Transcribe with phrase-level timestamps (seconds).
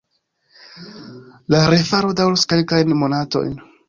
[1.55, 3.53] La refaro daŭros kelkajn monatojn.